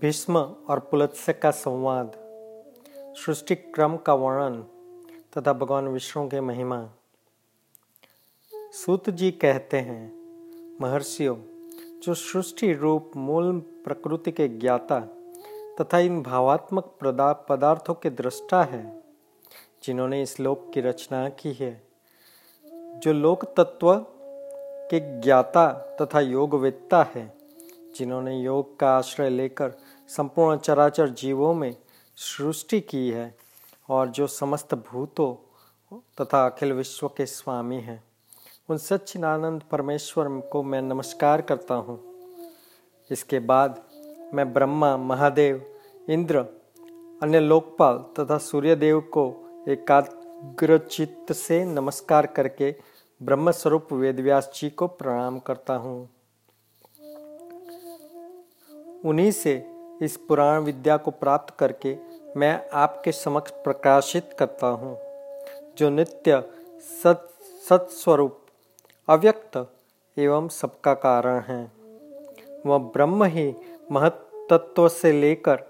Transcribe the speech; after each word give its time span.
भीष्म 0.00 0.38
और 0.38 0.78
पुलत्स्य 0.78 1.32
का 1.32 1.50
संवाद 1.50 2.12
सृष्टि 3.16 3.54
क्रम 3.54 3.96
का 3.96 4.14
वर्णन 4.14 4.64
तथा 5.36 5.52
भगवान 5.52 5.88
विष्णु 5.88 6.28
के 6.28 6.40
महिमा। 6.40 6.90
सूत 8.52 9.10
जी 9.10 9.30
कहते 9.30 9.76
हैं, 9.76 10.02
महर्षियों, 10.80 11.36
जो 12.02 12.14
सृष्टि 12.14 12.72
रूप 12.72 13.12
मूल 13.16 13.58
प्रकृति 13.58 14.32
के 14.32 14.48
ज्ञाता 14.48 15.00
तथा 15.80 15.98
इन 15.98 16.22
भावात्मक 16.22 16.98
पदार्थों 17.48 17.94
के 17.94 18.10
दृष्टा 18.10 18.62
है, 18.62 19.02
जिन्होंने 19.84 20.22
इस 20.22 20.40
लोक 20.40 20.70
की 20.74 20.80
रचना 20.80 21.28
की 21.28 21.52
है, 21.52 21.82
जो 22.64 23.12
लोक 23.12 23.44
तत्व 23.44 23.94
के 24.90 25.20
ज्ञाता 25.20 25.72
तथा 26.02 26.20
योगवेत्ता 26.20 27.02
है, 27.02 27.40
जिन्होंने 27.96 28.40
योग 28.40 28.78
का 28.78 28.90
आश्रय 28.98 29.30
लेकर 29.30 29.72
संपूर्ण 30.16 30.58
चराचर 30.58 31.08
जीवों 31.08 31.54
में 31.54 31.76
सृष्टि 32.16 32.80
की 32.80 33.10
है 33.10 33.36
और 33.88 34.08
जो 34.08 34.26
समस्त 34.26 34.74
भूतों 34.74 35.34
तथा 36.20 36.46
अखिल 36.46 36.72
विश्व 36.72 37.08
के 37.08 37.26
स्वामी 37.26 37.76
हैं। 37.76 38.04
उन 38.68 38.76
सच्चिदानंद 38.76 39.62
परमेश्वर 39.62 40.28
को 40.28 40.62
मैं 40.62 40.82
नमस्कार 40.82 41.42
करता 41.42 41.74
हूँ। 41.74 42.00
इसके 43.10 43.38
बाद 43.38 43.82
मैं 44.34 44.52
ब्रह्मा, 44.52 44.96
महादेव, 44.96 45.78
इंद्र, 46.08 46.38
अन्य 47.22 47.40
लोकपाल 47.40 47.98
तथा 47.98 48.38
सूर्यदेव 48.38 49.00
को 49.00 49.46
एकाग्र 49.68 50.78
चित्त 50.78 51.32
से 51.32 51.64
नमस्कार 51.64 52.26
करके 52.26 52.74
ब्रह्म 53.22 53.50
स्वरूप 53.50 53.92
वेदव्यास 53.92 54.50
जी 54.54 54.70
को 54.70 54.86
प्रणाम 54.86 55.38
करता 55.38 55.74
हूँ। 55.74 56.08
उन्हीं 59.04 59.30
से 59.30 59.69
इस 60.00 60.16
पुराण 60.28 60.60
विद्या 60.60 60.96
को 60.96 61.10
प्राप्त 61.12 61.54
करके 61.58 61.96
मैं 62.36 62.52
आपके 62.74 63.12
समक्ष 63.12 63.50
प्रकाशित 63.64 64.34
करता 64.38 64.66
हूँ, 64.66 64.96
जो 65.78 65.90
नित्य 65.90 66.42
सत, 67.02 67.28
सत्स्वरूप, 67.64 68.38
अव्यक्त 69.08 69.56
एवं 70.16 70.48
सबका 70.50 70.94
कारण 70.96 71.40
है। 71.42 71.62
वह 72.66 72.78
ब्रह्म 72.94 73.24
ही 73.26 73.52
महत्त्व 73.92 74.88
से 74.88 75.12
लेकर 75.12 75.68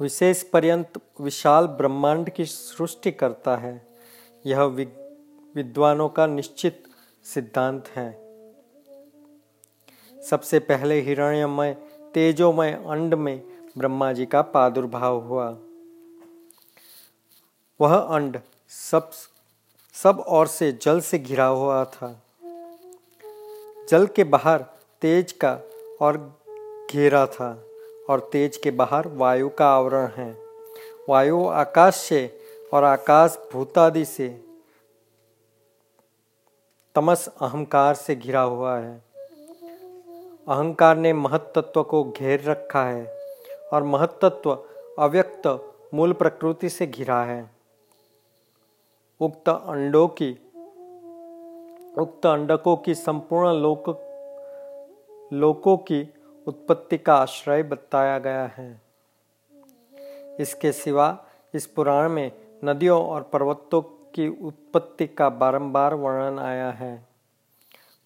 विशेष 0.00 0.42
पर्यंत 0.42 0.98
विशाल 1.20 1.66
ब्रह्मांड 1.78 2.30
की 2.30 2.44
सृष्टि 2.44 3.10
करता 3.12 3.56
है, 3.56 3.80
यह 4.44 4.62
विद्वानों 5.54 6.08
का 6.08 6.26
निश्चित 6.26 6.82
सिद्धांत 7.24 7.88
है। 7.88 8.10
सबसे 10.14 10.58
पहले 10.60 11.00
हिरण्यमय 11.00 11.76
तेजोमय 12.14 12.72
अंड 12.86 13.14
में 13.14 13.42
ब्रह्मा 13.78 14.12
जी 14.12 14.26
का 14.26 14.40
प्रादुर्भाव 14.42 15.18
हुआ। 15.20 15.58
वह 17.80 17.96
अंड 17.96 18.40
सब 18.68 19.10
सब 19.94 20.24
ओर 20.28 20.46
से 20.46 20.72
जल 20.72 21.00
से 21.00 21.18
घिरा 21.18 21.46
हुआ 21.46 21.84
था। 21.84 22.22
जल 23.88 24.06
के 24.06 24.24
बाहर 24.24 24.64
तेज 25.02 25.32
का 25.32 25.58
और 26.00 26.18
घेरा 26.90 27.26
था 27.26 27.50
और 28.10 28.28
तेज 28.32 28.56
के 28.56 28.70
बाहर 28.70 29.08
वायु 29.08 29.48
का 29.48 29.68
आवरण 29.68 30.06
है। 30.06 30.30
वायु 31.08 31.46
आकाश 31.46 31.96
से 31.96 32.40
और 32.72 32.84
आकाश 32.84 33.38
भूतादि 33.52 34.04
से, 34.04 34.28
तमस 36.94 37.28
अहंकार 37.28 37.94
से 37.94 38.14
घिरा 38.14 38.40
हुआ 38.40 38.78
है। 38.78 39.09
अहंकार 40.50 40.96
ने 40.96 41.12
महत्त्व 41.12 41.82
को 41.82 42.04
घेर 42.04 42.42
रखा 42.42 42.84
है 42.84 43.18
और 43.72 43.82
महत्त्व 43.82 44.64
अव्यक्त 44.98 45.72
मूल 45.94 46.12
प्रकृति 46.12 46.68
से 46.68 46.86
घिरा 46.86 47.22
है। 47.22 47.50
उक्त 49.20 49.48
अंडों 49.48 50.08
की, 50.08 50.32
उक्त 51.98 52.26
अंडकों 52.26 52.76
की 52.76 52.94
संपूर्ण 52.94 53.52
लोक, 53.52 53.88
लोकों 55.32 55.76
की 55.76 56.14
उत्पत्ति 56.46 56.98
का 56.98 57.14
आश्रय 57.14 57.62
बताया 57.62 58.18
गया 58.18 58.46
है। 58.46 58.82
इसके 60.40 60.72
सिवा 60.72 61.24
इस 61.54 61.66
पुराण 61.66 62.08
में 62.08 62.32
नदियों 62.64 63.06
और 63.06 63.22
पर्वतों 63.22 63.82
की 63.82 64.28
उत्पत्ति 64.28 65.06
का 65.06 65.28
बारंबार 65.28 65.94
वर्णन 65.94 66.38
आया 66.38 66.70
है। 66.70 67.08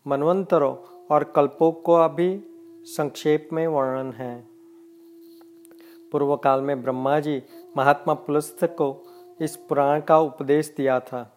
मनवंतरों 0.07 0.94
और 1.11 1.25
कल्पों 1.25 1.73
को 1.73 1.95
अभी 1.95 2.45
संक्षेप 2.85 3.49
में 3.53 3.67
वर्णन 3.67 4.13
है। 4.13 4.47
पूर्व 6.13 6.37
काल 6.37 6.61
में 6.61 6.83
ब्रह्मा 6.83 7.21
जी 7.21 7.43
महात्मा 7.77 8.15
पुलस्थ 8.15 8.65
को 8.65 9.07
इस 9.41 9.57
पुराण 9.57 10.01
का 10.01 10.19
उपदेश 10.19 10.75
दिया 10.77 11.01
था। 11.01 11.37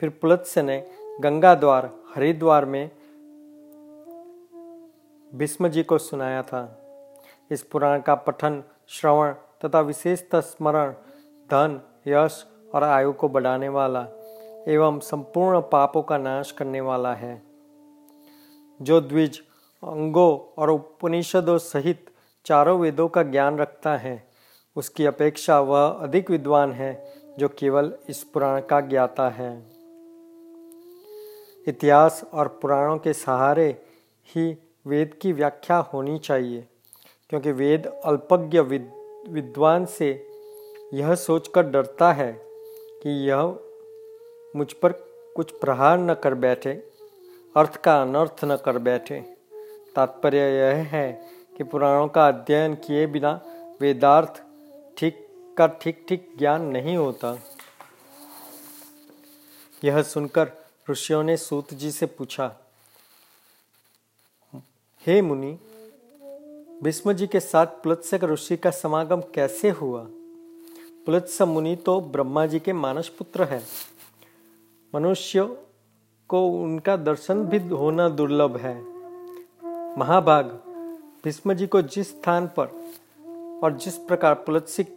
फिर 0.00 0.10
पुलत्स्य 0.10 0.62
ने 0.62 0.90
गंगा 1.20 1.54
द्वार 1.54 1.90
हरिद्वार 2.14 2.64
में 2.64 2.90
भीष्म 5.34 5.68
जी 5.68 5.82
को 5.82 5.98
सुनाया 5.98 6.42
था। 6.42 6.76
इस 7.50 7.62
पुराण 7.62 8.00
का 8.00 8.14
पठन, 8.14 8.62
श्रवण 8.88 9.32
तथा 9.32 9.80
विशेषतः 9.80 10.40
स्मरण, 10.40 10.92
धन, 11.50 11.80
यश 12.06 12.46
और 12.74 12.84
आयु 12.84 13.12
को 13.12 13.28
बढ़ाने 13.28 13.68
वाला 13.68 14.06
एवं 14.68 14.98
संपूर्ण 14.98 15.60
पापों 15.60 16.02
का 16.02 16.18
नाश 16.18 16.50
करने 16.50 16.80
वाला 16.80 17.14
है। 17.14 17.49
जो 18.80 19.00
द्विज, 19.00 19.38
अंगों 19.82 20.38
और 20.58 20.70
उपनिषदों 20.70 21.58
सहित 21.58 22.10
चारों 22.46 22.78
वेदों 22.80 23.08
का 23.08 23.22
ज्ञान 23.22 23.58
रखता 23.58 23.96
है। 23.96 24.22
उसकी 24.76 25.06
अपेक्षा 25.06 25.60
वह 25.60 25.86
अधिक 25.86 26.30
विद्वान 26.30 26.72
है, 26.72 26.92
जो 27.38 27.48
केवल 27.48 27.92
इस 28.08 28.22
पुराण 28.24 28.60
का 28.60 28.80
ज्ञाता 28.80 29.28
है। 29.28 29.52
इतिहास 31.68 32.24
और 32.32 32.48
पुराणों 32.62 32.96
के 32.98 33.12
सहारे 33.12 33.68
ही 34.28 34.50
वेद 34.86 35.14
की 35.14 35.32
व्याख्या 35.32 35.76
होनी 35.92 36.18
चाहिए, 36.18 36.66
क्योंकि 37.30 37.52
वेद 37.52 37.86
अल्पज्ञ 37.86 38.60
विद्वान 38.60 39.84
से 39.86 40.10
यह 40.94 41.14
सोचकर 41.14 41.62
डरता 41.62 42.12
है 42.12 42.32
कि 43.02 43.10
यह 43.28 43.58
मुझ 44.56 44.72
पर 44.72 44.92
कुछ 45.36 45.50
प्रहार 45.50 45.98
न 45.98 46.14
कर 46.14 46.34
बैठे। 46.34 46.89
अर्थ 47.54 47.76
का 47.76 48.00
अनर्थ 48.02 48.44
न 48.44 48.56
कर 48.56 48.78
बैठे। 48.78 49.20
तात्पर्य 49.96 50.38
यह 50.38 50.82
है 50.88 51.12
कि 51.58 51.64
पुराणों 51.64 52.06
का 52.08 52.26
अध्ययन 52.28 52.74
किए 52.74 53.06
बिना 53.06 53.32
वेदार्थ 53.80 54.42
ठीक 54.96 55.26
का 55.58 55.66
ठीक 55.82 56.04
ठीक 56.08 56.32
ज्ञान 56.38 56.62
नहीं 56.62 56.96
होता। 56.96 57.38
यह 59.84 60.02
सुनकर 60.02 60.52
ऋषियों 60.90 61.22
ने 61.22 61.36
सूत 61.36 61.74
जी 61.74 61.90
से 61.90 62.06
पूछा, 62.06 62.46
हे 65.04 65.20
मुनि, 65.22 65.52
भीष्म 66.82 67.12
जी 67.12 67.26
के 67.26 67.40
साथ 67.40 67.66
प्लत्स्य 67.82 68.18
ऋषि 68.24 68.56
का 68.56 68.70
समागम 68.70 69.20
कैसे 69.34 69.70
हुआ? 69.70 70.04
प्लत्स्य 71.06 71.44
मुनि 71.44 71.74
तो 71.76 72.00
ब्रह्मा 72.00 72.46
जी 72.46 72.60
के 72.60 72.72
मानस 72.72 73.08
पुत्र 73.08 73.44
है। 73.44 73.62
मनुष्य 74.92 75.48
को 76.30 76.46
उनका 76.48 76.96
दर्शन 76.96 77.44
भी 77.44 77.58
होना 77.68 78.08
दुर्लभ 78.08 78.56
है। 78.56 78.74
महाभाग, 79.98 80.46
भीष्म 81.24 81.54
जी 81.54 81.66
को 81.66 81.82
जिस 81.82 82.10
स्थान 82.10 82.46
पर 82.58 82.66
और 83.64 83.76
जिस 83.76 83.96
प्रकार 83.98 84.34
पुलत्सिक 84.34 84.94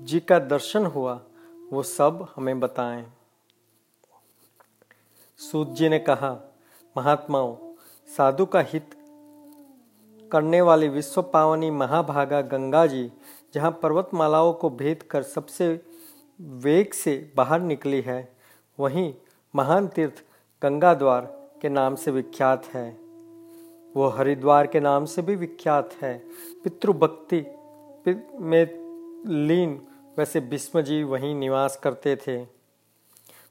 जी 0.00 0.20
का 0.20 0.38
दर्शन 0.38 0.86
हुआ, 0.86 1.20
वो 1.72 1.82
सब 1.82 2.26
हमें 2.36 2.60
बताएँ। 2.60 3.04
सूत 5.40 5.68
जी 5.68 5.88
ने 5.88 5.98
कहा, 5.98 6.30
महात्माओं, 6.96 7.56
साधु 8.16 8.46
का 8.46 8.60
हित 8.60 8.94
करने 10.32 10.60
वाली 10.60 10.88
विश्व 10.88 11.22
पावनी 11.22 11.70
महाभागा 11.70 12.40
गंगा 12.40 12.86
जी, 12.86 13.10
जहाँ 13.54 13.70
पर्वतमालाओं 13.82 14.52
को 14.52 14.70
भेद 14.70 15.02
कर 15.02 15.22
सबसे 15.22 15.68
वेग 16.40 16.92
से 16.92 17.32
बाहर 17.36 17.60
निकली 17.60 18.00
है, 18.00 18.36
वहीं 18.78 19.12
महान 19.54 19.86
तीर्थ 19.86 20.22
गंगा 20.62 20.94
द्वार 20.94 21.50
के 21.62 21.68
नाम 21.68 21.94
से 21.94 22.10
विख्यात 22.10 22.66
है। 22.66 22.90
वो 23.96 24.06
हरिद्वार 24.08 24.66
के 24.66 24.80
नाम 24.80 25.04
से 25.04 25.22
भी 25.22 25.36
विख्यात 25.36 25.94
है। 26.02 26.22
पितृभक्ति 26.64 27.40
में 28.40 28.64
लीन 29.46 29.86
वैसे 30.18 30.40
भीष्म 30.40 30.80
जी 30.80 31.02
वहीं 31.02 31.34
निवास 31.34 31.76
करते 31.76 32.16
थे। 32.16 32.42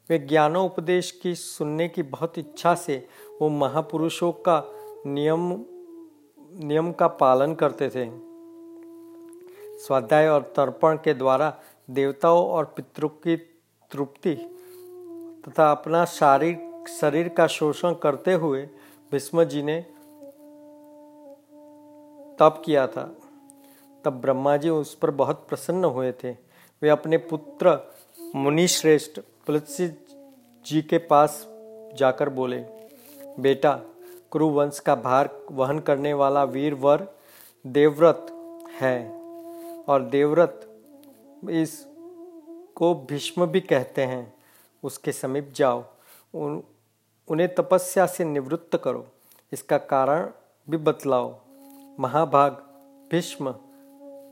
वे 0.09 0.17
ज्ञानोपदेश 0.17 1.11
की 1.11 1.35
सुनने 1.35 1.87
की 1.89 2.03
बहुत 2.03 2.37
इच्छा 2.37 2.75
से 2.75 3.07
वो 3.41 3.49
महापुरुषों 3.49 4.31
का 4.31 4.63
नियम 5.05 5.65
नियम 6.67 6.91
का 6.91 7.07
पालन 7.07 7.53
करते 7.55 7.89
थे। 7.89 8.09
स्वाध्याय 9.77 10.27
और 10.27 10.41
तर्पण 10.41 10.95
के 10.95 11.13
द्वारा 11.13 11.59
देवताओं 11.89 12.45
और 12.47 12.65
पितरों 12.65 13.09
की 13.09 13.35
तृप्ति 13.91 14.57
तथा 15.47 15.71
अपना 15.71 16.05
शारीरिक 16.05 16.87
शरीर 16.89 17.29
का 17.29 17.47
शोषण 17.47 17.93
करते 17.93 18.33
हुए 18.33 18.61
भीष्म 19.11 19.43
जी 19.43 19.63
ने 19.63 19.81
तप 22.39 22.61
किया 22.65 22.87
था। 22.87 23.15
तब 24.05 24.13
ब्रह्मा 24.13 24.57
जी 24.57 24.69
उस 24.69 24.95
पर 24.95 25.11
बहुत 25.11 25.45
प्रसन्न 25.49 25.85
हुए 25.85 26.11
थे। 26.11 26.31
वे 26.81 26.89
अपने 26.89 27.17
पुत्र 27.17 27.91
मुनि 28.35 28.67
श्रेष्ठ 28.67 29.19
तुलसी 29.19 29.87
जी 30.65 30.81
के 30.81 30.97
पास 30.97 31.47
जाकर 31.95 32.29
बोले, 32.29 32.59
बेटा, 33.39 33.79
कुरुवंश 34.31 34.79
का 34.79 34.95
भार 34.95 35.29
वहन 35.51 35.79
करने 35.79 36.13
वाला 36.13 36.43
वीर 36.43 36.73
वर 36.73 37.07
देवव्रत 37.67 38.27
है 38.81 39.11
और 39.87 40.01
देवव्रत 40.01 40.67
इस 41.49 41.87
को 42.75 42.93
भीष्म 43.09 43.45
भी 43.45 43.59
कहते 43.61 44.01
हैं। 44.01 44.40
उसके 44.83 45.11
समीप 45.11 45.53
जाओ। 45.55 45.83
उन, 46.33 46.63
उन्हें 47.27 47.55
तपस्या 47.55 48.05
से 48.05 48.23
निवृत्त 48.23 48.81
करो। 48.83 49.07
इसका 49.53 49.77
कारण 49.77 50.29
भी 50.69 50.77
बतलाओ। 50.77 51.39
महाभाग, 51.99 52.51
भीष्म, 53.11 53.55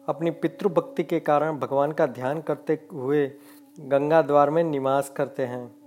अपनी 0.07 0.31
पितृभक्ति 0.31 1.03
के 1.03 1.19
कारण 1.19 1.59
भगवान 1.59 1.91
का 1.91 2.05
ध्यान 2.05 2.41
करते 2.41 2.87
हुए 2.91 3.31
गंगा 3.79 4.21
द्वार 4.21 4.49
में 4.49 4.63
निवास 4.63 5.09
करते 5.09 5.45
हैं। 5.45 5.79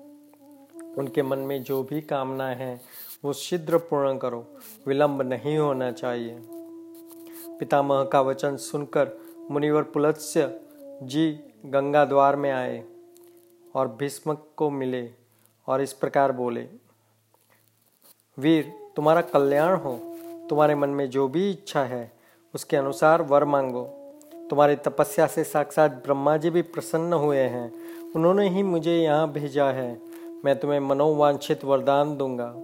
उनके 0.95 1.23
मन 1.23 1.39
में 1.39 1.63
जो 1.63 1.83
भी 1.83 2.01
कामना 2.01 2.49
है, 2.49 2.81
वो 3.25 3.33
शीघ्र 3.33 3.79
पूर्ण 3.79 4.19
करो। 4.19 4.47
विलंब 4.87 5.23
नहीं 5.23 5.59
होना 5.59 5.93
चाहिए। 5.93 6.41
पितामह 7.59 8.05
का 8.05 8.21
वचन 8.21 8.57
सुनकर 8.57 9.11
मुनिवर 9.51 9.83
पुलत्स्य 9.83 10.61
जी 11.03 11.41
गंगा 11.67 12.05
द्वार 12.05 12.37
में 12.37 12.51
आए। 12.51 12.85
और 13.75 13.89
भीष्म 13.89 14.37
को 14.57 14.71
मिले 14.71 15.11
और 15.67 15.83
इस 15.83 15.93
प्रकार 15.93 16.33
बोले, 16.33 16.69
वीर, 18.39 18.73
तुम्हारा 18.97 19.21
कल्याण 19.21 19.77
हो। 19.77 19.99
तुम्हारे 20.51 20.75
मन 20.75 20.89
में 20.89 21.11
जो 21.11 21.29
भी 21.29 21.51
इच्छा 21.51 21.85
है, 21.85 22.13
उसके 22.55 22.77
अनुसार 22.77 23.23
वर 23.23 23.45
मांगो। 23.45 23.85
तुम्हारी 24.51 24.77
तपस्या 24.77 25.27
से 25.27 25.45
साक्षात 25.45 25.91
ब्रह्मा 25.91 26.37
जी 26.37 26.51
भी 26.51 26.63
प्रसन्न 26.63 27.13
हुए 27.13 27.39
हैं। 27.39 27.73
उन्होंने 28.13 28.49
ही 28.49 28.63
मुझे 28.63 28.97
यहाँ 28.97 29.33
भेजा 29.33 29.67
है। 29.71 30.01
मैं 30.45 30.61
तुम्हें 30.61 30.81
मनोवांछित 30.81 31.65
वरदान 31.65 32.17
दूँगा 32.17 32.55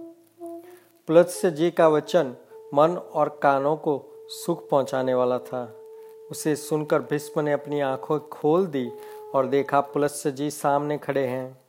पुलत्स्य 1.07 1.51
जी 1.51 1.71
का 1.71 1.87
वचन 1.87 2.35
मन 2.73 2.97
और 3.13 3.39
कानों 3.43 3.75
को 3.75 4.03
सुख 4.29 4.69
पहुँचाने 4.69 5.13
वाला 5.13 5.39
था। 5.39 5.75
उसे 6.31 6.55
सुनकर 6.55 7.01
भीष्म 7.01 7.41
ने 7.41 7.53
अपनी 7.53 7.79
आँखों 7.79 8.19
खोल 8.19 8.65
दी 8.67 8.91
और 9.35 9.45
देखा 9.45 9.81
पुलत्स्य 9.81 10.31
जी 10.31 10.51
सामने 10.51 10.97
खड़े 10.97 11.25
हैं। 11.27 11.61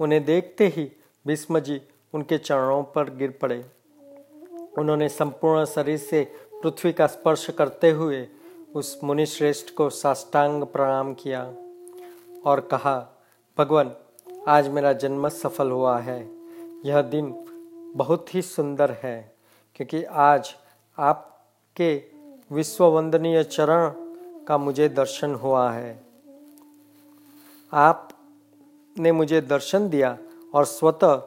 उन्हें 0.00 0.24
देखते 0.24 0.66
ही 0.66 0.90
भीष्म 1.26 1.60
जी 1.60 1.80
उनके 2.14 2.38
चरणों 2.38 2.82
पर 2.82 3.10
गिर 3.10 3.30
पड़े। 3.30 3.64
उन्होंने 4.78 5.08
संपूर्ण 5.08 5.64
शरीर 5.64 5.98
से 5.98 6.34
पृथ्वी 6.62 6.92
का 6.92 7.06
स्पर्श 7.06 7.50
करते 7.50 7.90
हुए 7.90 8.28
उस 8.74 9.00
मुनि 9.04 9.26
श्रेष्ठ 9.26 9.74
को 9.74 9.90
साष्टांग 9.90 10.62
प्रणाम 10.64 11.14
किया 11.14 11.42
और 12.46 12.60
कहा, 12.60 13.08
भगवान, 13.58 13.92
आज 14.48 14.68
मेरा 14.68 14.92
जन्म 14.92 15.28
सफल 15.28 15.70
हुआ 15.70 15.98
है। 15.98 16.20
यह 16.86 17.02
दिन 17.02 17.34
बहुत 17.96 18.34
ही 18.34 18.42
सुंदर 18.42 18.90
है, 18.90 19.34
क्योंकि 19.74 20.04
आज 20.04 20.54
आपके 20.98 22.04
विश्ववंदनीय 22.52 23.44
चरण 23.44 23.92
का 24.44 24.58
मुझे 24.58 24.88
दर्शन 24.88 25.34
हुआ 25.34 25.70
है। 25.72 26.11
आपने 27.74 29.12
मुझे 29.12 29.40
दर्शन 29.40 29.88
दिया 29.88 30.18
और 30.54 30.64
स्वतः 30.64 31.22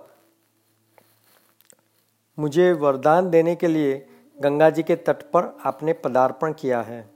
मुझे 2.39 2.73
वरदान 2.73 3.29
देने 3.29 3.55
के 3.55 3.67
लिए 3.67 4.07
गंगा 4.41 4.69
जी 4.69 4.83
के 4.83 4.95
तट 4.95 5.15
पर 5.15 5.57
आपने 5.65 5.93
पदार्पण 5.93 6.53
किया 6.53 6.81
है। 6.81 7.09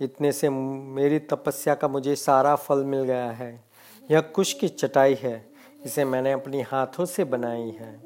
इतने 0.00 0.32
से 0.32 0.50
मेरी 0.50 1.18
तपस्या 1.18 1.74
का 1.74 1.88
मुझे 1.88 2.16
सारा 2.16 2.56
फल 2.56 2.84
मिल 2.84 3.02
गया 3.02 3.30
है। 3.30 3.64
यह 4.10 4.20
कुश 4.20 4.52
की 4.52 4.68
चटाई 4.68 5.14
है, 5.14 5.50
इसे 5.84 6.04
मैंने 6.04 6.32
अपनी 6.32 6.62
हाथों 6.62 7.04
से 7.04 7.24
बनाई 7.24 7.70
है। 7.70 8.00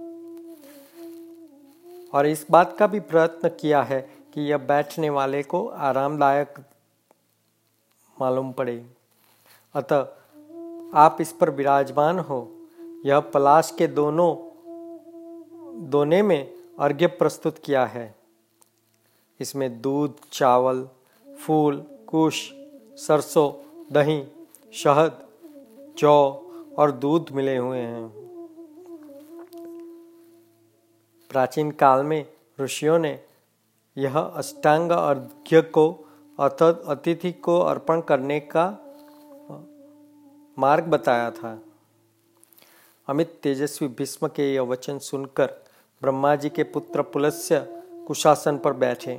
और 2.15 2.27
इस 2.27 2.47
बात 2.51 2.77
का 2.79 2.87
भी 2.87 3.01
प्रयत्न 3.01 3.49
किया 3.49 3.83
है 3.83 4.11
कि 4.35 4.41
यह 4.41 4.59
बैठने 4.59 5.11
वाले 5.11 5.43
को 5.43 5.69
आरामदायक 5.69 6.55
मालूम 8.21 8.53
पड़े। 8.53 8.87
अतः 9.75 10.24
आप 10.95 11.17
इस 11.21 11.33
पर 11.33 11.51
विराजमान 11.51 12.19
हो। 12.19 12.53
यह 13.07 13.21
पलाश 13.21 13.75
के 13.79 13.87
दोनों, 13.87 14.37
दोने 15.91 16.23
में 16.23 16.55
अर्घ्य 16.79 17.07
प्रस्तुत 17.07 17.59
किया 17.59 17.87
है। 17.87 18.15
इसमें 19.41 19.81
दूध, 19.81 20.15
चावल, 20.33 20.89
फूल, 21.47 21.85
कुश, 22.07 22.53
सरसों, 22.97 23.53
दही, 23.93 24.27
शहद, 24.73 25.27
जौ 25.99 26.43
और 26.79 26.93
दूध 26.93 27.27
मिले 27.33 27.57
हुए 27.57 27.79
हैं। 27.79 28.09
प्राचीन 31.31 31.71
काल 31.71 32.03
में 32.03 32.27
ऋषियों 32.61 32.99
ने 32.99 33.21
यह 33.99 34.19
अष्टांग 34.19 34.91
अर्घ्य 34.91 35.63
को 35.63 35.91
अतिथि 36.41 37.33
को 37.33 37.61
अर्पण 37.61 38.01
करने 38.01 38.41
का 38.41 38.84
मार्ग 40.59 40.85
बताया 40.85 41.31
था। 41.31 41.63
अमित 43.09 43.41
तेजस्वी 43.43 43.89
भीष्म 43.89 44.29
के 44.29 44.55
यह 44.55 44.63
वचन 44.63 44.99
सुनकर 44.99 45.65
ब्रह्मा 46.03 46.37
जी 46.37 46.49
के 46.49 46.63
पुत्र 46.63 47.03
पुलस्य 47.03 47.83
कुशासन 48.07 48.59
पर 48.59 48.73
बैठे। 48.73 49.17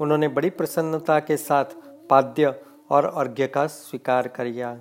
उन्होंने 0.00 0.28
बड़ी 0.28 0.50
प्रसन्नता 0.50 1.20
के 1.20 1.36
साथ 1.36 1.64
पाद्य 2.10 2.60
और 2.90 3.04
अर्घ्य 3.04 3.46
का 3.46 3.66
स्वीकार 3.66 4.28
किया। 4.28 4.80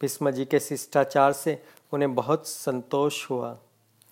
भीष्म 0.00 0.30
जी 0.30 0.44
के 0.44 0.60
शिष्टाचार 0.60 1.32
से 1.32 1.62
उन्हें 1.92 2.14
बहुत 2.14 2.46
संतोष 2.46 3.30
हुआ। 3.30 3.52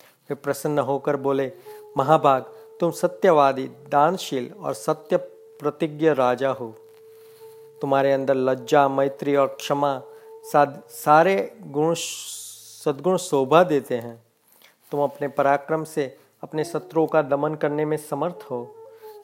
वे 0.00 0.34
प्रसन्न 0.34 0.78
होकर 0.78 1.16
बोले, 1.16 1.52
महाभाग, 1.96 2.42
तुम 2.80 2.90
सत्यवादी, 2.90 3.68
दानशील 3.68 4.52
और 4.52 4.74
सत्य 4.74 5.16
प्रतिज्ञ 5.60 6.08
राजा 6.08 6.50
हो। 6.50 6.74
तुम्हारे 7.80 8.12
अंदर 8.12 8.34
लज्जा, 8.34 8.88
मैत्री 8.88 9.36
और 9.36 9.46
क्षमा 9.46 10.02
सारे 10.54 11.58
गुण 11.62 11.94
सद्गुण 11.94 13.16
शोभा 13.16 13.62
देते 13.62 13.96
हैं। 13.98 14.22
तुम 14.90 15.00
अपने 15.00 15.28
पराक्रम 15.28 15.84
से 15.84 16.18
अपने 16.42 16.64
शत्रुओं 16.64 17.06
का 17.06 17.22
दमन 17.22 17.54
करने 17.54 17.84
में 17.84 17.96
समर्थ 17.96 18.46
हो। 18.50 18.74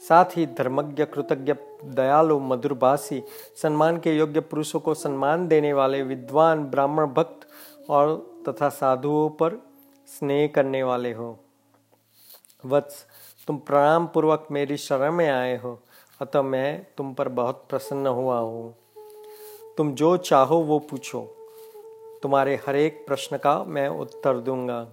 साथ 0.08 0.24
ही 0.24 0.46
धर्मज्ञ, 0.46 1.04
कृतज्ञ, 1.04 1.54
दयालु 1.84 2.40
मधुरभाषी 2.40 3.22
सम्मान 3.62 3.98
के 3.98 4.16
योग्य 4.16 4.40
पुरुषों 4.40 4.80
को 4.80 4.94
सम्मान 4.94 5.48
देने 5.48 5.72
वाले 5.72 6.02
विद्वान, 6.02 6.64
ब्राह्मण 6.64 7.06
भक्त 7.06 7.48
और 7.90 8.30
तथा 8.48 8.68
साधुओं 8.68 9.28
पर 9.30 9.62
स्नेह 10.06 10.52
करने 10.54 10.82
वाले 10.82 11.12
हो। 11.12 11.38
वत्स, 12.66 13.06
तुम 13.46 13.56
प्रणाम 13.56 14.06
पूर्वक 14.06 14.48
मेरी 14.50 14.76
शरण 14.76 15.12
में 15.12 15.30
आए 15.30 15.56
हो। 15.56 15.82
अतः 16.20 16.42
मैं 16.42 16.86
तुम 16.96 17.14
पर 17.14 17.28
बहुत 17.28 17.66
प्रसन्न 17.70 18.06
हुआ 18.06 18.38
हूँ। 18.38 18.74
तुम 19.76 19.94
जो 19.94 20.16
चाहो 20.16 20.56
वो 20.56 20.78
पूछो। 20.78 21.20
तुम्हारे 22.22 22.56
हर 22.56 22.76
एक 22.76 23.06
प्रश्न 23.06 23.36
का 23.36 23.64
मैं 23.64 23.88
उत्तर 23.88 24.38
दूँगा। 24.38 24.88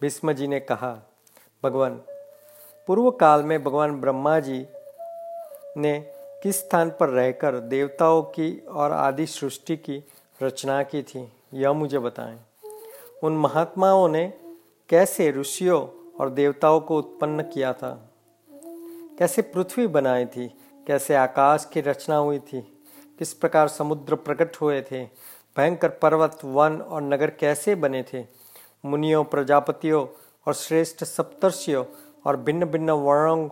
भीष्म 0.00 0.32
जी 0.32 0.46
ने 0.46 0.60
कहा, 0.60 1.10
भगवान, 1.64 1.94
पूर्व 2.86 3.10
काल 3.10 3.42
में 3.42 3.64
भगवान 3.64 4.00
ब्रह्मा 4.00 4.40
जी 4.40 4.66
ने 5.76 6.00
किस 6.42 6.58
स्थान 6.58 6.90
पर 6.90 7.08
रहकर 7.08 7.56
देवताओं 7.56 8.22
की 8.22 8.58
और 8.58 8.92
आदि 8.92 9.26
सृष्टि 9.26 9.76
की 9.76 10.04
रचना 10.42 10.82
की 10.82 11.02
थी, 11.02 11.32
यह 11.54 11.72
मुझे 11.72 11.98
बताएँ। 11.98 12.40
उन 13.22 13.36
महात्माओं 13.36 14.08
ने 14.08 14.34
कैसे 14.88 15.30
ऋषियों 15.30 16.12
और 16.20 16.30
देवताओं 16.30 16.80
को 16.80 16.98
उत्पन्न 16.98 17.42
किया 17.42 17.72
था? 17.72 18.10
कैसे 19.18 19.42
पृथ्वी 19.42 19.86
बनाई 19.86 20.26
थी? 20.26 20.48
कैसे 20.86 21.14
आकाश 21.14 21.70
की 21.72 21.80
रचना 21.80 22.16
हुई 22.16 22.38
थी? 22.38 22.75
किस 23.18 23.34
प्रकार 23.34 23.68
समुद्र 23.68 24.14
प्रकट 24.14 24.56
हुए 24.56 24.82
थे? 24.82 25.04
भयंकर 25.56 25.88
पर्वत, 25.88 26.38
वन 26.44 26.80
और 26.80 27.02
नगर 27.02 27.30
कैसे 27.30 27.74
बने 27.74 28.02
थे? 28.02 28.24
मुनियों, 28.84 29.24
प्रजापतियों 29.24 30.06
और 30.46 30.54
श्रेष्ठ 30.54 31.04
सप्तर्षियों 31.04 31.84
और 32.26 32.36
भिन्न 32.36 32.64
भिन्न 32.64 32.90
वर्णों 32.90 33.48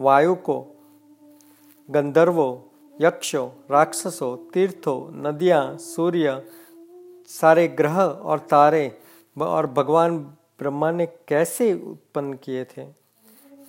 वायु 0.00 0.34
को, 0.34 0.66
गंधर्वों, 1.90 2.70
यक्षों, 3.00 3.50
राक्षसों, 3.70 4.50
तीर्थों, 4.50 5.22
नदियाँ, 5.22 5.78
सूर्य, 5.78 6.46
सारे 7.26 7.68
ग्रह 7.68 8.00
और 8.00 8.38
तारे 8.38 8.98
और 9.40 9.66
भगवान 9.66 10.18
ब्रह्मा 10.58 10.90
ने 10.90 11.06
कैसे 11.06 11.74
उत्पन्न 11.74 12.34
किए 12.34 12.64
थे? 12.64 12.86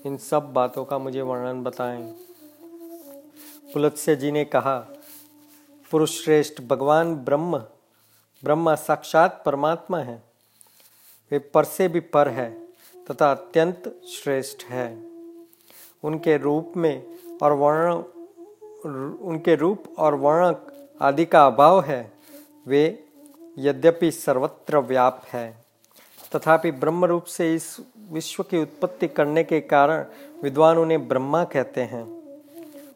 इन 0.05 0.17
सब 0.17 0.53
बातों 0.53 0.85
का 0.85 0.97
मुझे 0.97 1.21
वर्णन 1.21 1.63
बताएँ। 1.63 2.03
पुलत्स्य 3.73 4.15
जी 4.15 4.31
ने 4.31 4.45
कहा 4.45 4.94
पुरुष 5.91 6.23
श्रेष्ठ 6.23 6.61
भगवान 6.61 7.15
ब्रह्म, 7.15 7.57
ब्रह्मा 8.43 8.75
साक्षात 8.75 9.43
परमात्मा 9.45 9.99
है। 9.99 10.23
वे 11.31 11.39
पर 11.39 11.63
से 11.63 11.87
भी 11.87 11.99
पर 11.99 12.27
है 12.27 12.67
तथा 13.11 13.31
अत्यंत 13.31 14.01
श्रेष्ठ 14.07 14.63
है। 14.63 15.05
उनके 16.03 16.37
रूप 16.37 16.73
में 16.77 17.15
और 17.43 17.53
वर्ण, 17.53 17.93
उनके 19.17 19.55
रूप 19.55 19.83
और 19.97 20.15
वर्ण 20.15 20.55
आदि 21.01 21.25
का 21.25 21.47
अभाव 21.47 21.81
है, 21.81 22.11
वे 22.67 23.07
यद्यपि 23.57 24.11
सर्वत्र 24.11 24.77
व्याप 24.77 25.23
है। 25.33 25.65
तथापि 26.35 26.71
ब्रह्म 26.71 27.05
रूप 27.05 27.23
से 27.23 27.55
इस 27.55 27.77
विश्व 28.11 28.43
की 28.43 28.57
उत्पत्ति 28.57 29.07
करने 29.07 29.43
के 29.43 29.61
कारण 29.61 30.05
विद्वान 30.43 30.77
उन्हें 30.77 31.07
ब्रह्मा 31.07 31.43
कहते 31.43 31.81
हैं। 31.81 32.24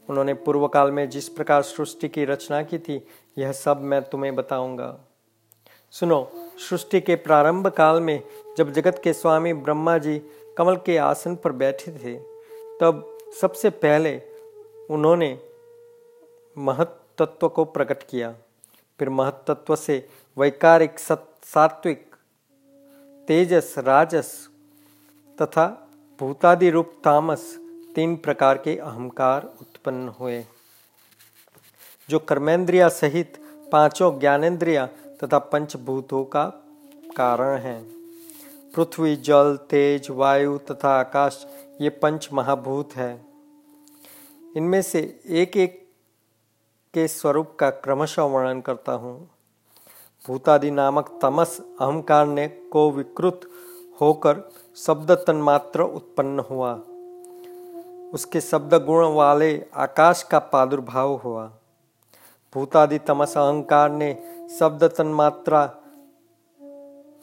उन्होंने 0.09 0.33
पूर्व 0.33 0.67
काल 0.67 0.91
में 0.91 1.09
जिस 1.09 1.27
प्रकार 1.29 1.61
सृष्टि 1.61 2.07
की 2.09 2.25
रचना 2.25 2.61
की 2.63 2.77
थी, 2.79 3.05
यह 3.37 3.51
सब 3.51 3.81
मैं 3.81 4.01
तुम्हें 4.01 4.35
बताऊँगा। 4.35 4.97
सुनो, 5.93 6.31
सृष्टि 6.59 7.01
के 7.01 7.15
प्रारंभ 7.15 7.67
काल 7.67 7.99
में 8.01 8.21
जब 8.57 8.71
जगत 8.71 8.99
के 9.03 9.13
स्वामी 9.13 9.53
ब्रह्मा 9.53 9.97
जी 9.97 10.17
कमल 10.57 10.75
के 10.75 10.97
आसन 10.97 11.35
पर 11.35 11.51
बैठे 11.51 11.91
थे, 11.93 12.15
तब 12.81 13.17
सबसे 13.41 13.69
पहले 13.69 14.21
उन्होंने 14.89 15.37
महत्त्व 16.57 17.47
को 17.47 17.65
प्रकट 17.65 18.03
किया। 18.03 18.35
फिर 18.99 19.09
महत्त्व 19.09 19.75
से 19.75 20.07
वैकारिक 20.37 20.99
सात्विक, 20.99 22.05
तेजस, 23.27 23.73
राजस 23.77 24.49
तथा 25.37 25.65
भूतादि 26.19 26.69
रूप 26.69 26.93
तामस 27.03 27.57
तीन 27.95 28.15
प्रकार 28.15 28.57
के 28.57 28.75
अहंकार 28.77 29.43
उत्पन्न 29.61 30.07
हुए, 30.19 30.43
जो 32.09 32.19
कर्मेंद्रिया 32.19 32.89
सहित 32.89 33.37
पाँचों 33.71 34.19
ज्ञानेन्द्रिया 34.19 34.85
तथा 35.23 35.39
पंचभूतों 35.39 36.23
का 36.25 36.45
कारण 37.17 37.57
है। 37.57 37.81
पृथ्वी, 38.75 39.15
जल, 39.15 39.57
तेज, 39.69 40.09
वायु 40.09 40.57
तथा 40.57 40.89
आकाश, 40.99 41.45
ये 41.81 41.89
पंच 41.89 42.29
महाभूत 42.33 42.95
है। 42.95 43.11
इनमें 44.57 44.81
से 44.81 44.99
एक 45.25 45.57
एक 45.57 45.77
के 46.93 47.07
स्वरूप 47.07 47.55
का 47.59 47.69
क्रमशः 47.69 48.23
वर्णन 48.23 48.61
करता 48.61 48.91
हूँ। 48.91 49.29
भूतादि 50.27 50.71
नामक 50.71 51.19
तमस 51.21 51.59
अहंकार 51.81 52.27
ने 52.27 52.47
को 52.47 52.91
विकृत 52.91 53.41
होकर 54.01 54.49
शब्द 54.77 55.11
तन्मात्र 55.27 55.81
उत्पन्न 55.81 56.39
हुआ। 56.39 56.73
उसके 58.13 58.41
शब्द 58.41 58.73
गुण 58.73 59.05
वाले 59.05 59.65
आकाश 59.73 60.23
का 60.23 60.39
प्रादुर्भाव 60.39 61.15
हुआ। 61.15 61.51
भूतादि 62.53 62.99
तमस 62.99 63.37
अहंकार 63.37 63.89
ने 63.91 64.23
शब्द 64.59 64.83
तन्मात्रा 64.83 65.75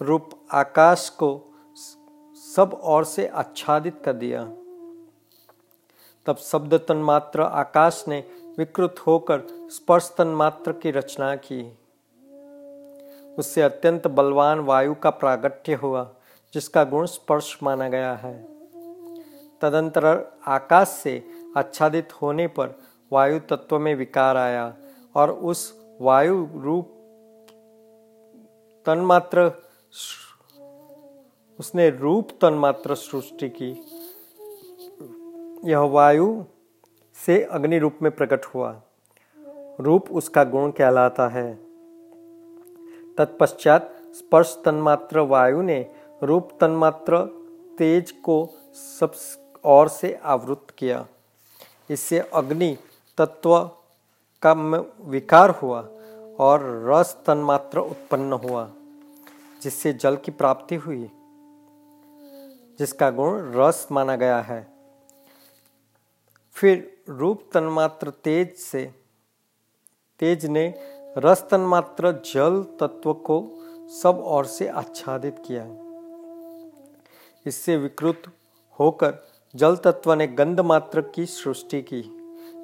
रूप 0.03 0.31
आकाश 0.53 1.09
को 1.09 1.45
सब 2.55 2.81
ओर 2.85 3.05
से 3.05 3.27
आच्छादित 3.27 4.03
कर 4.05 4.13
दिया। 4.13 4.45
तब 6.27 6.37
शब्द 6.37 6.75
तन्मात्र 6.75 7.41
आकाश 7.41 8.05
ने 8.09 8.25
विकृत 8.59 8.95
होकर 9.07 9.43
स्पर्श 9.51 10.15
तन्मात्र 10.19 10.73
की 10.73 10.91
रचना 10.91 11.37
की। 11.37 11.79
उससे 13.39 13.63
अत्यंत 13.63 14.07
बलवान 14.07 14.61
वायु 14.61 14.95
का 14.95 15.11
प्रागट्य 15.11 15.75
हुआ, 15.75 16.15
जिसका 16.55 16.85
गुण 16.85 17.07
स्पर्श 17.07 17.59
माना 17.63 17.89
गया 17.89 18.15
है। 18.15 18.56
तदंतर 19.61 20.33
आकाश 20.47 20.89
से 20.89 21.23
आच्छादित 21.57 22.23
होने 22.23 22.47
पर 22.47 22.79
वायु 23.13 23.39
तत्व 23.39 23.79
में 23.79 23.95
विकार 23.95 24.37
आया 24.37 24.75
और 25.15 25.31
उस 25.31 25.81
वायु 26.01 26.49
रूप 26.57 26.93
तन्मात्र 28.87 29.53
उसने 31.61 31.91
रूप 31.91 32.29
तन्मात्र 32.43 32.95
सृष्टि 32.95 33.49
की। 33.49 33.71
यह 35.71 35.79
वायु 35.79 36.45
से 37.27 37.43
अग्नि 37.45 37.79
रूप 37.79 37.99
में 38.03 38.13
प्रकट 38.13 38.45
हुआ। 38.45 38.83
रूप 39.81 40.11
उसका 40.11 40.45
गुण 40.45 40.71
कहलाता 40.71 41.29
है। 41.29 41.55
तत्पश्चात 43.19 43.95
स्पर्श 44.15 44.63
तन्मात्र 44.65 45.21
वायु 45.21 45.63
ने 45.63 45.91
रूप 46.23 46.49
तन्मात्र 46.61 47.19
तेज 47.79 48.11
को 48.11 48.47
सब 48.75 49.13
और 49.67 49.89
से 49.89 50.13
आवृत 50.25 50.67
किया। 50.79 51.07
इससे 51.91 52.19
अग्नि 52.35 52.77
तत्व 53.19 53.59
का 54.43 54.53
विकार 55.05 55.51
हुआ 55.51 55.81
और 56.41 56.65
रस 56.87 57.17
तन्मात्र 57.27 57.79
उत्पन्न 57.79 58.33
हुआ, 58.33 58.69
जिससे 59.63 59.93
जल 59.93 60.17
की 60.17 60.31
प्राप्ति 60.31 60.75
हुई, 60.77 61.11
जिसका 62.79 63.11
गुण 63.11 63.53
रस 63.55 63.87
माना 63.93 64.17
गया 64.17 64.41
है। 64.41 64.61
फिर 66.57 67.05
रूप 67.09 67.43
तन्मात्र 67.53 68.11
तेज 68.25 68.55
से, 68.57 68.85
तेज 70.21 70.47
ने 70.47 70.67
रस 71.19 71.47
तन्मात्र 71.51 72.13
जल 72.27 72.63
तत्व 72.81 73.13
को 73.13 73.39
सब 74.03 74.23
ओर 74.27 74.47
से 74.47 74.69
आच्छादित 74.69 75.43
किया। 75.47 75.65
इससे 77.47 77.77
विकृत 77.77 78.23
होकर 78.79 79.13
जल 79.57 79.77
तत्व 79.77 80.13
ने 80.13 80.27
गंध 80.27 80.61
मात्र 80.61 81.01
की 81.01 81.27
सृष्टि 81.27 81.83
की, 81.83 82.03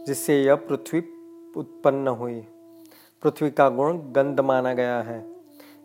जिससे 0.06 0.42
यह 0.42 0.54
पृथ्वी 0.54 0.98
उत्पन्न 1.56 2.08
हुई। 2.08 2.40
पृथ्वी 3.22 3.50
का 3.50 3.68
गुण 3.68 3.98
गंध 3.98 4.40
माना 4.40 4.74
गया 4.74 5.00
है। 5.00 5.26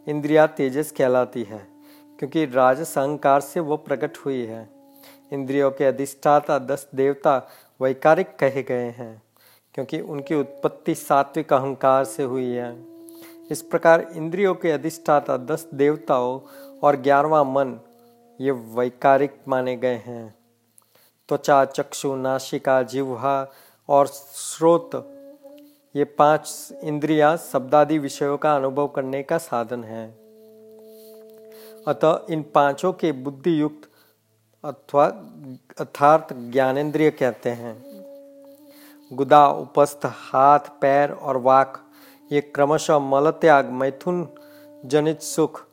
इंद्रिया 0.07 0.47
तेजस 0.47 0.91
कहलाती 0.91 1.43
है, 1.43 1.67
क्योंकि 2.19 2.45
राजस 2.45 2.97
अहंकार 2.97 3.39
से 3.39 3.59
वो 3.59 3.77
प्रकट 3.77 4.17
हुई 4.17 4.41
है। 4.41 4.69
इंद्रियों 5.33 5.71
के 5.71 5.85
अधिष्ठाता 5.85 6.59
दस 6.59 6.89
देवता 6.95 7.47
वैकारिक 7.81 8.27
कहे 8.27 8.63
गए 8.63 8.89
हैं, 8.89 9.21
क्योंकि 9.73 9.99
उनकी 9.99 10.35
उत्पत्ति 10.35 10.95
सात्विक 10.95 11.53
अहंकार 11.53 12.05
से 12.05 12.23
हुई 12.23 12.49
है। 12.49 12.85
इस 13.51 13.61
प्रकार 13.61 14.01
इंद्रियों 14.15 14.55
के 14.55 14.71
अधिष्ठाता 14.71 15.37
दस 15.37 15.69
देवताओं 15.73 16.39
और 16.83 16.95
ग्यारहवा 16.95 17.43
मन 17.43 17.79
ये 18.41 18.51
वैकारिक 18.51 19.37
माने 19.47 19.75
गए 19.75 20.01
हैं। 20.05 20.36
त्वचा, 21.29 21.65
चक्षु 21.65 22.15
नाशिका 22.15 22.83
जिह्वा 22.83 23.51
और 23.89 24.07
स्रोत, 24.07 24.91
ये 25.95 26.03
पाँच 26.03 26.73
इंद्रिया 26.83 27.35
शब्दादि 27.35 27.99
विषयों 27.99 28.37
का 28.37 28.55
अनुभव 28.55 28.87
करने 28.87 29.23
का 29.23 29.37
साधन 29.37 29.83
है। 29.83 30.07
अतः 31.87 32.21
इन 32.29 32.41
पाँचों 32.43 32.93
के 32.93 33.11
बुद्धि 33.11 33.61
युक्त 33.61 33.89
अथवा 34.65 35.05
अर्थार्थ 35.79 36.33
ज्ञानेन्द्रिय 36.33 37.11
कहते 37.11 37.49
हैं। 37.49 37.87
गुदा, 39.13 39.47
उपस्थ, 39.47 39.99
हाथ, 40.05 40.59
पैर 40.59 41.11
और 41.11 41.37
वाक, 41.37 41.83
ये 42.31 42.41
क्रमशः 42.41 42.99
मलत्याग, 42.99 43.69
मैथुन, 43.69 44.27
जनित 44.85 45.21
सुख, 45.21 45.63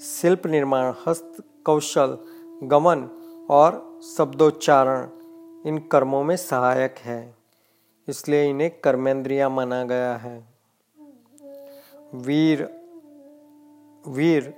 शिल्प 0.00 0.46
निर्माण, 0.46 0.94
हस्त 1.06 1.42
कौशल, 1.64 2.18
गमन 2.62 3.08
और 3.50 3.87
शब्दोच्चारण 3.98 5.06
इन 5.66 5.78
कर्मों 5.92 6.22
में 6.24 6.36
सहायक 6.36 6.98
है, 6.98 7.34
इसलिए 8.08 8.44
इन्हें 8.44 8.70
कर्मेंद्रिया 8.80 9.48
माना 9.48 9.82
गया 9.84 10.12
है। 10.16 10.38
वीर 12.16 12.62
वीर, 14.04 14.52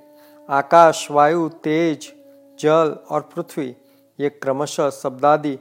आकाश, 0.49 1.07
वायु, 1.11 1.49
तेज, 1.65 2.13
जल 2.59 2.97
और 3.11 3.21
पृथ्वी, 3.35 3.75
ये 4.19 4.31
क्रमशः 4.33 4.91
शब्दादि 4.91 5.59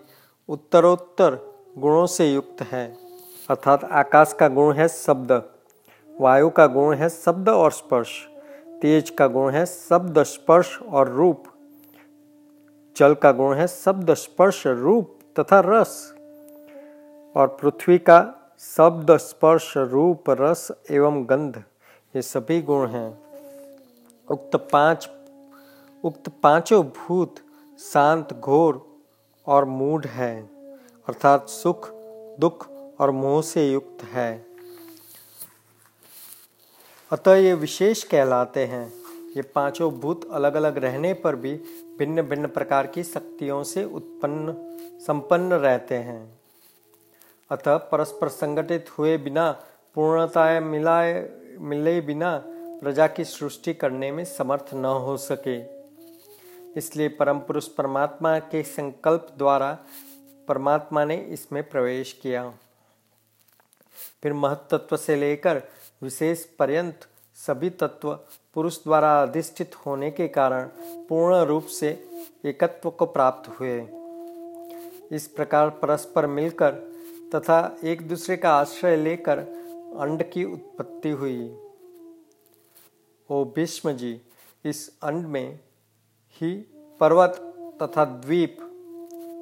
उत्तरोत्तर 0.50 1.38
गुणों 1.78 2.06
से 2.08 2.32
युक्त 2.34 2.62
है। 2.62 2.86
अर्थात 3.50 3.84
आकाश 3.84 4.36
का 4.40 4.48
गुण 4.50 4.74
है 4.74 4.88
शब्द, 4.88 5.32
वायु 6.10 6.50
का 6.50 6.68
गुण 6.68 6.96
है 6.96 7.10
शब्द 7.10 7.50
और 7.50 7.72
स्पर्श, 7.72 8.18
तेज 8.82 9.10
का 9.10 9.28
गुण 9.28 9.52
है 9.52 9.66
शब्द, 9.66 10.24
स्पर्श 10.26 10.78
और 10.82 11.10
रूप। 11.10 11.44
जल 12.98 13.14
का 13.14 13.32
गुण 13.32 13.56
है, 13.56 13.68
शब्द 13.68 14.14
स्पर्श 14.14 14.68
रूप 14.68 15.20
तथा 15.40 15.60
रस। 15.66 16.14
और 17.36 17.48
पृथ्वी 17.62 17.98
का 17.98 18.36
शब्द 18.60 19.18
स्पर्श 19.18 19.78
रूप, 19.78 20.24
रस 20.30 20.72
एवं 20.92 21.30
गंध, 21.30 21.64
ये 22.16 22.22
सभी 22.22 22.62
गुण 22.62 22.88
हैं। 22.88 23.20
उक्त 24.28 24.56
पाँच, 24.56 25.10
उक्त 26.04 26.30
पाँचों 26.30 26.84
भूत 26.84 27.36
शांत, 27.80 28.34
घोर 28.34 29.02
और 29.48 29.66
मूढ़ 29.66 30.06
है, 30.06 30.42
अर्थात 31.08 31.50
सुख, 31.50 31.90
दुख 32.40 32.70
और 33.00 33.12
मोह 33.12 33.42
से 33.42 33.72
युक्त 33.72 34.04
है। 34.04 34.46
अतः 37.12 37.34
ये 37.34 37.54
विशेष 37.54 38.04
कहलाते 38.04 38.66
हैं। 38.66 38.99
ये 39.30 39.42
पाँचों 39.42 39.92
भूत 39.92 40.30
अलग 40.32 40.54
अलग 40.54 40.78
रहने 40.78 41.14
पर 41.14 41.36
भी 41.36 41.56
भिन्न 42.00 42.22
भिन्न 42.22 42.48
प्रकार 42.48 42.88
की 42.88 43.04
शक्तियों 43.04 43.64
से 43.64 43.84
उत्पन्न, 43.84 44.54
संपन्न 45.08 45.54
रहते 45.54 45.96
हैं। 45.96 46.40
अतः 47.52 47.78
परस्पर 47.78 48.28
संगठित 48.28 48.86
हुए 48.98 49.18
बिना 49.18 49.52
पूर्णता 49.96 50.60
मिलाए, 50.60 51.30
मिले 51.60 52.02
बिना 52.02 52.44
प्रजा 52.82 53.08
की 53.08 53.24
सृष्टि 53.24 53.74
करने 53.74 54.12
में 54.12 54.26
समर्थ 54.26 54.74
न 54.74 54.86
हो 54.86 55.18
सके। 55.18 55.60
इसलिए 56.78 57.08
परम 57.08 57.40
पुरुष 57.40 57.68
परमात्मा 57.68 58.40
के 58.40 58.64
संकल्प 58.64 59.28
द्वारा 59.38 59.78
परमात्मा 60.48 61.06
ने 61.06 61.16
इसमें 61.16 61.70
प्रवेश 61.70 62.20
किया। 62.22 62.54
फिर 64.24 64.34
महत्त्व 64.34 64.98
से 64.98 65.16
लेकर 65.16 65.62
विशेष 66.04 66.46
पर्यंत 66.46 67.00
सभी 67.48 67.70
तत्व 67.70 68.14
पुरुष 68.54 68.78
द्वारा 68.78 69.22
अधिष्ठित 69.22 69.76
होने 69.76 70.12
के 70.12 70.28
कारण 70.28 70.68
पूर्ण 71.10 71.36
रूप 71.46 71.66
से 71.66 71.90
एकत्व 72.46 72.90
को 72.90 73.06
प्राप्त 73.06 73.50
हुए। 73.60 73.80
इस 75.12 75.28
प्रकार 75.28 75.70
परस्पर 75.70 76.26
मिलकर 76.28 76.72
तथा 77.36 77.60
एक 77.84 78.08
दूसरे 78.08 78.38
का 78.38 78.52
आश्रय 78.52 78.96
लेकर 78.96 79.40
अंड 80.00 80.24
की 80.24 80.44
उत्पत्ति 80.44 81.10
हुई। 81.10 81.40
ओ 83.30 83.44
भीष्म 83.46 83.92
जी, 83.92 84.22
इस 84.66 85.00
अंड 85.04 85.26
में 85.26 85.60
ही 86.42 86.56
पर्वत 87.00 87.36
तथा 87.84 88.06
द्वीप 88.06 88.58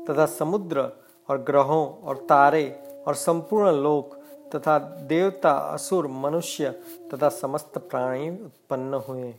तथा 0.10 0.26
समुद्र 0.26 0.90
और 1.30 1.38
ग्रहों 1.38 1.86
और 2.04 2.18
तारे 2.18 2.70
और 3.08 3.16
संपूर्ण 3.16 3.72
लोक 3.72 4.17
तथा 4.56 4.78
देवता, 4.80 5.52
असुर, 5.52 6.08
मनुष्य 6.08 6.70
तथा 7.14 7.30
समस्त 7.30 7.78
प्राणी 7.78 8.30
उत्पन्न 8.30 8.94
हुए। 8.94 9.34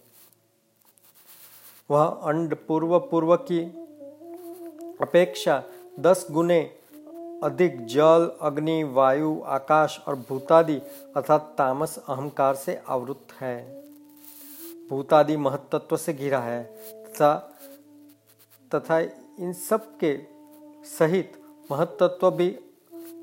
वह 1.90 2.04
अंड 2.04 2.54
पूर्व 2.68 2.98
पूर्व 3.00 3.36
की 3.36 3.60
अपेक्षा 5.00 5.62
दस 6.00 6.26
गुने 6.30 6.60
अधिक 7.44 7.86
जल, 7.86 8.30
अग्नि, 8.40 8.82
वायु, 8.84 9.42
आकाश 9.46 9.98
और 10.08 10.16
भूतादि 10.28 10.78
अर्थात 11.16 11.54
तामस, 11.58 11.98
अहंकार 11.98 12.54
से 12.54 12.80
आवृत 12.88 13.32
है। 13.40 13.82
भूतादि 14.90 15.36
महत्त्व 15.36 15.96
से 15.96 16.12
घिरा 16.12 16.38
है 16.38 16.62
तथा 17.04 17.34
तथा 18.74 18.98
इन 19.00 19.52
सब 19.52 19.98
के 20.04 20.18
सहित 20.84 21.32
महत्त्व 21.70 22.30
भी 22.30 22.58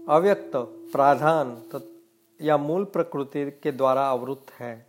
अव्यक्त, 0.10 0.52
प्राधान 0.92 1.82
या 2.42 2.58
मूल 2.58 2.84
प्रकृति 2.84 3.52
के 3.64 3.72
द्वारा 3.72 4.10
अवरुद्ध 4.12 4.52
है। 4.60 4.86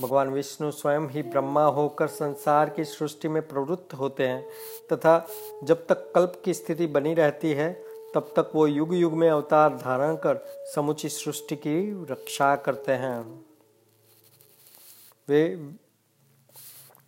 भगवान 0.00 0.28
विष्णु 0.28 0.70
स्वयं 0.70 1.08
ही 1.08 1.22
ब्रह्मा 1.22 1.64
होकर 1.64 2.06
संसार 2.06 2.70
की 2.70 2.84
सृष्टि 2.84 3.28
में 3.28 3.48
प्रवृत्त 3.48 3.94
होते 3.94 4.26
हैं 4.26 4.48
तथा 4.92 5.26
जब 5.64 5.86
तक 5.86 6.12
कल्प 6.14 6.42
की 6.44 6.54
स्थिति 6.54 6.86
बनी 6.86 7.14
रहती 7.14 7.52
है, 7.52 7.72
तब 8.14 8.32
तक 8.36 8.50
वो 8.54 8.66
युग 8.66 8.94
युग 8.94 9.12
में 9.12 9.30
अवतार 9.30 9.76
धारण 9.76 10.16
कर 10.16 10.36
समुची 10.74 11.08
सृष्टि 11.08 11.56
की 11.56 12.06
रक्षा 12.10 12.56
करते 12.56 12.92
हैं। 12.92 13.44
वे 15.28 15.70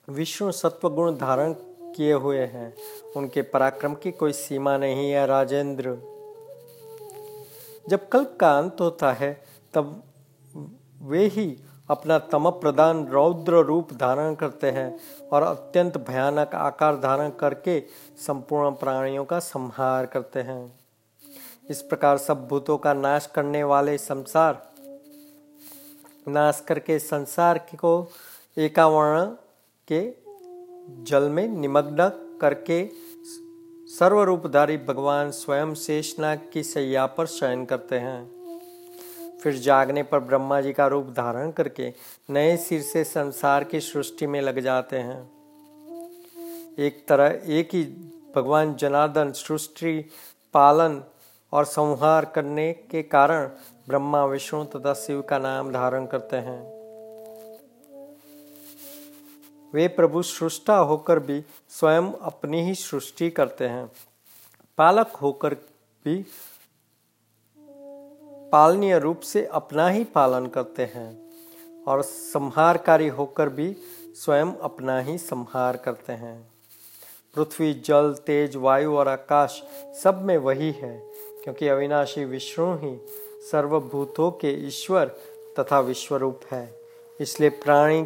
विष्णु 0.08 0.52
सत्व 0.52 0.90
गुण 0.90 1.16
धारण 1.16 1.54
किए 1.96 2.12
हुए 2.12 2.38
हैं। 2.38 2.74
उनके 3.16 3.42
पराक्रम 3.42 3.94
की 3.94 4.12
कोई 4.12 4.32
सीमा 4.32 4.78
नहीं 4.78 5.10
है, 5.10 5.26
राजेंद्र। 5.26 6.17
जब 7.88 8.08
कल्प 8.08 8.36
का 8.40 8.58
अंत 8.58 8.76
होता 8.80 9.12
है, 9.12 9.32
तब 9.74 10.02
वे 11.02 11.26
ही 11.26 11.56
अपना 11.90 12.18
तम 12.18 12.50
प्रदान 12.50 13.06
रौद्र 13.06 13.52
रूप 13.52 13.92
धारण 13.92 14.34
करते 14.34 14.70
हैं 14.70 14.98
और 15.32 15.42
अत्यंत 15.42 15.96
भयानक 15.98 16.54
आकार 16.54 16.96
धारण 16.96 17.30
करके 17.30 17.80
संपूर्ण 18.26 18.70
प्राणियों 18.70 19.24
का 19.24 19.38
संहार 19.38 20.06
करते 20.06 20.40
हैं। 20.40 20.78
इस 21.70 21.82
प्रकार 21.82 22.18
सब 22.18 22.46
भूतों 22.48 22.78
का 22.78 22.92
नाश 22.94 23.26
करने 23.26 23.64
वाले 23.64 23.98
संसार, 23.98 24.62
नाश 26.28 26.64
करके 26.68 26.98
संसार 26.98 27.58
को 27.74 28.10
एकावर्ण 28.58 29.24
के 29.88 30.02
जल 31.04 31.28
में 31.28 31.46
निमग्न 31.48 32.08
करके 32.40 32.82
सर्वरूपधारी 33.88 34.76
भगवान 34.76 35.30
स्वयं 35.30 35.74
शेषनाग 35.74 36.40
की 36.52 36.62
सैया 36.62 37.06
पर 37.06 37.26
शयन 37.26 37.64
करते 37.64 37.98
हैं। 37.98 38.30
फिर 39.42 39.54
जागने 39.54 40.02
पर 40.02 40.18
ब्रह्मा 40.18 40.60
जी 40.60 40.72
का 40.72 40.86
रूप 40.86 41.06
धारण 41.06 41.50
करके 41.50 41.92
नए 42.30 42.56
सिर 42.56 42.82
से 42.82 43.04
संसार 43.04 43.64
की 43.64 43.80
सृष्टि 43.80 44.26
में 44.26 44.40
लग 44.40 44.60
जाते 44.60 44.96
हैं। 44.96 45.30
एक 46.78 47.04
तरह 47.08 47.40
एक 47.46 47.68
ही 47.72 47.84
भगवान 48.36 48.74
जनार्दन 48.74 49.32
सृष्टि, 49.32 50.10
पालन 50.54 51.02
और 51.52 51.64
संहार 51.64 52.24
करने 52.24 52.72
के 52.72 53.02
कारण 53.02 53.46
ब्रह्मा, 53.88 54.24
विष्णु 54.24 54.64
तथा 54.64 54.94
शिव 54.94 55.22
का 55.22 55.38
नाम 55.38 55.72
धारण 55.72 56.06
करते 56.06 56.36
हैं। 56.36 56.77
वे 59.74 59.88
प्रभु 59.88 60.22
सृष्टा 60.22 60.76
होकर 60.76 61.18
भी 61.18 61.42
स्वयं 61.68 62.12
अपनी 62.22 62.62
ही 62.62 62.74
सृष्टि 62.74 63.30
करते 63.30 63.66
हैं। 63.66 63.90
पालक 64.78 65.16
होकर 65.22 65.54
भी 66.04 66.24
पालनीय 68.52 68.98
रूप 68.98 69.20
से 69.20 69.44
अपना 69.46 69.88
ही 69.88 70.04
पालन 70.04 70.46
करते 70.46 70.82
हैं 70.84 71.10
और 71.84 72.02
संहारकारी 72.02 73.08
होकर 73.08 73.48
भी 73.48 73.76
स्वयं 74.14 74.52
अपना 74.62 75.00
ही 75.00 75.18
संहार 75.18 75.76
करते 75.76 76.12
हैं। 76.12 76.52
पृथ्वी, 77.34 77.72
जल, 77.74 78.14
तेज, 78.26 78.56
वायु 78.56 78.96
और 78.96 79.08
आकाश 79.08 79.62
सब 80.02 80.22
में 80.22 80.36
वही 80.38 80.70
है, 80.72 80.98
क्योंकि 81.44 81.68
अविनाशी 81.68 82.24
विष्णु 82.24 82.74
ही 82.74 82.96
सर्वभूतों 83.50 84.30
के 84.30 84.50
ईश्वर 84.66 85.06
तथा 85.58 85.80
विश्वरूप 85.80 86.40
है। 86.52 86.80
इसलिए 87.20 87.48
प्राणी 87.48 88.02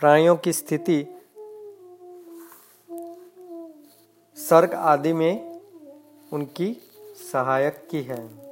प्राणियों 0.00 0.36
की 0.36 0.52
स्थिति 0.52 1.06
सर्ग 4.36 4.74
आदि 4.74 5.12
में 5.12 5.60
उनकी 6.32 6.72
सहायक 7.32 7.88
की 7.90 8.02
है। 8.02 8.49